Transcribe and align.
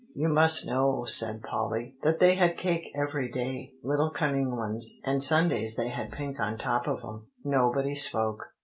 "You 0.15 0.29
must 0.29 0.65
know," 0.65 1.05
said 1.05 1.43
Polly, 1.43 1.95
"that 2.01 2.17
they 2.17 2.33
had 2.33 2.57
cake 2.57 2.91
every 2.95 3.29
day, 3.29 3.75
little 3.83 4.09
cunning 4.09 4.55
ones, 4.55 4.99
and 5.03 5.23
Sundays 5.23 5.75
they 5.75 5.89
had 5.89 6.09
pink 6.09 6.39
on 6.39 6.57
top 6.57 6.87
of 6.87 7.01
'em." 7.03 7.27
Nobody 7.43 7.93
spoke. 7.93 8.47